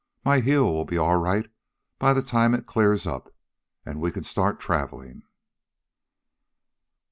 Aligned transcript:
My 0.25 0.39
heel 0.39 0.73
will 0.73 0.83
be 0.85 0.97
all 0.97 1.17
right 1.17 1.45
by 1.99 2.15
the 2.15 2.23
time 2.23 2.55
it 2.55 2.65
clears 2.65 3.05
up 3.05 3.31
and 3.85 4.01
we 4.01 4.09
can 4.11 4.23
start 4.23 4.59
traveling." 4.59 5.21